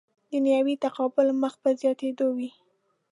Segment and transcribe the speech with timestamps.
[0.31, 2.49] دنیوي تقابل مخ په زیاتېدو وي.